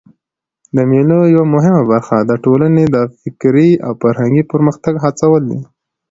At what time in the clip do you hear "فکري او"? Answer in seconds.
3.19-3.91